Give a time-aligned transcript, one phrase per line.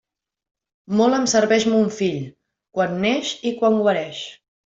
[1.01, 2.17] Molt em serveix mon fill,
[2.79, 4.23] quan neix i quan guareix.